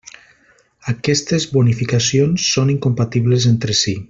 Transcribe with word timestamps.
Aquestes 0.93 1.45
bonificacions 1.59 2.49
són 2.55 2.75
incompatibles 2.79 3.51
entre 3.55 3.81
si. 3.83 3.99